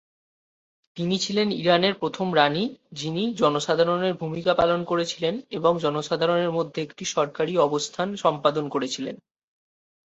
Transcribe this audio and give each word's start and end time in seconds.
তিনি 0.97 1.15
ছিলেন 1.19 1.47
ইরানের 1.53 1.93
প্রথম 1.93 2.27
রাণী, 2.35 2.63
যিনি 2.91 3.23
জনসাধারণের 3.33 4.13
ভূমিকা 4.13 4.53
পালন 4.53 4.79
করেছিলেন 4.83 5.33
এবং 5.49 5.71
জনসাধারণের 5.79 6.51
মধ্যে 6.51 6.79
একটি 6.81 7.03
সরকারি 7.05 7.53
অবস্থান 7.57 8.07
সম্পাদন 8.15 8.65
করেছিলেন। 8.69 9.15